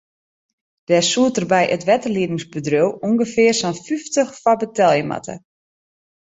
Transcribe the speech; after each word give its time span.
Dêr 0.87 1.05
soed 1.11 1.35
er 1.41 1.47
by 1.51 1.63
it 1.75 1.85
wetterliedingbedriuw 1.89 2.89
ûngefear 3.07 3.55
sân 3.61 3.73
fyftich 3.85 4.31
foar 4.41 4.57
betelje 4.61 5.03
moatte. 5.11 5.35